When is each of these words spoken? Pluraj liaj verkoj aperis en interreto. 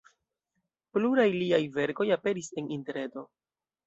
Pluraj 0.97 1.25
liaj 1.33 1.59
verkoj 1.75 2.07
aperis 2.15 2.49
en 2.63 2.73
interreto. 2.77 3.25